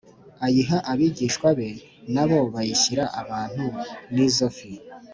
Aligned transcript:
ayiha 0.45 0.77
abigishwa 0.91 1.49
be 1.57 1.69
na 2.13 2.23
bo 2.29 2.39
bayishyira 2.53 3.03
abantu 3.21 3.65
n 4.13 4.15
izo 4.27 4.47
fi 4.57 4.71